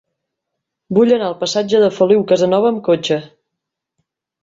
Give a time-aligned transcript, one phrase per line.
[0.99, 3.23] Vull anar al passatge de Feliu Casanova amb cotxe.